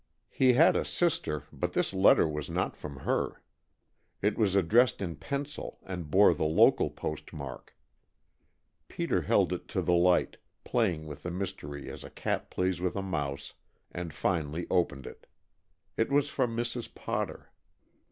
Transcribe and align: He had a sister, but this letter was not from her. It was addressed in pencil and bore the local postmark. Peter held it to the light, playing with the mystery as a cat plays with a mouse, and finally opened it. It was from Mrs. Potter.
He 0.31 0.53
had 0.53 0.75
a 0.75 0.83
sister, 0.83 1.43
but 1.53 1.73
this 1.73 1.93
letter 1.93 2.27
was 2.27 2.49
not 2.49 2.75
from 2.75 2.95
her. 3.01 3.43
It 4.19 4.35
was 4.35 4.55
addressed 4.55 4.99
in 4.99 5.15
pencil 5.15 5.77
and 5.83 6.09
bore 6.09 6.33
the 6.33 6.43
local 6.43 6.89
postmark. 6.89 7.77
Peter 8.87 9.21
held 9.21 9.53
it 9.53 9.67
to 9.67 9.81
the 9.83 9.93
light, 9.93 10.37
playing 10.63 11.05
with 11.05 11.21
the 11.21 11.29
mystery 11.29 11.87
as 11.91 12.03
a 12.03 12.09
cat 12.09 12.49
plays 12.49 12.81
with 12.81 12.95
a 12.95 13.03
mouse, 13.03 13.53
and 13.91 14.11
finally 14.11 14.65
opened 14.71 15.05
it. 15.05 15.27
It 15.97 16.11
was 16.11 16.29
from 16.29 16.57
Mrs. 16.57 16.91
Potter. 16.95 17.51